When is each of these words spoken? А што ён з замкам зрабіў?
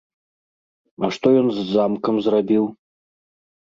А 1.07 1.11
што 1.19 1.27
ён 1.43 1.47
з 1.57 1.67
замкам 1.73 2.15
зрабіў? 2.29 2.63